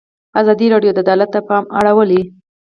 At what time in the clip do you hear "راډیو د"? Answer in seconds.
0.73-0.97